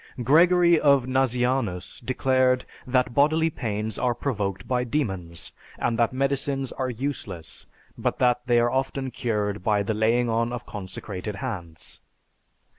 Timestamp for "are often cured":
8.57-9.61